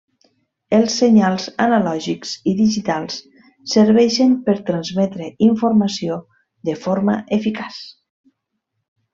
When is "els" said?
0.75-0.93